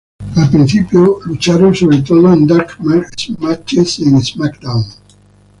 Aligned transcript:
Al 0.37 0.49
principio 0.49 1.19
lucharon 1.27 1.75
sobre 1.75 2.01
todo 2.01 2.33
en 2.33 2.47
dark 2.47 2.75
matches 2.79 3.99
en 3.99 4.19
"SmackDown! 4.19 4.83